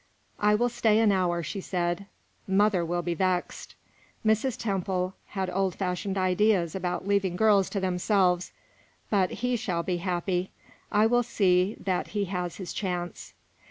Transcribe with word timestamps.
"I 0.39 0.55
will 0.55 0.67
stay 0.69 0.97
an 0.97 1.11
hour," 1.11 1.43
she 1.43 1.61
said. 1.61 2.07
"Mother 2.47 2.83
will 2.83 3.03
be 3.03 3.13
vexed" 3.13 3.75
Mrs. 4.25 4.57
Temple 4.57 5.13
had 5.27 5.47
old 5.47 5.75
fashioned 5.75 6.17
ideas 6.17 6.73
about 6.73 7.07
leaving 7.07 7.35
girls 7.35 7.69
to 7.69 7.79
themselves 7.79 8.51
"but 9.11 9.29
he 9.29 9.55
shall 9.55 9.83
be 9.83 9.97
happy. 9.97 10.49
I 10.91 11.05
will 11.05 11.21
see 11.21 11.75
that 11.79 12.07
he 12.17 12.25
has 12.25 12.55
his 12.55 12.73
chance." 12.73 13.35